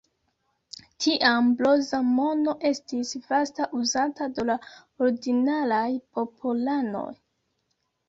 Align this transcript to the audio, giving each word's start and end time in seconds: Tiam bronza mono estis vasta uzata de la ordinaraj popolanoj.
Tiam 1.03 1.51
bronza 1.59 1.99
mono 2.15 2.57
estis 2.71 3.13
vasta 3.29 3.69
uzata 3.83 4.31
de 4.41 4.49
la 4.53 4.59
ordinaraj 5.11 5.87
popolanoj. 6.21 7.09